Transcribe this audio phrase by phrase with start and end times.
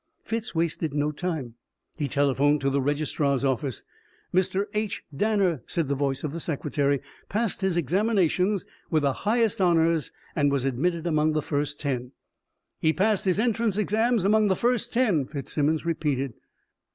[0.23, 1.53] Fitz wasted no time.
[1.95, 3.83] He telephoned to the registrar's office.
[4.33, 4.65] "Mr.
[4.73, 5.03] H.
[5.15, 10.51] Danner," said the voice of a secretary, "passed his examinations with the highest honours and
[10.51, 12.13] was admitted among the first ten."
[12.79, 16.33] "He passed his entrance exams among the first ten," Fitzsimmons repeated.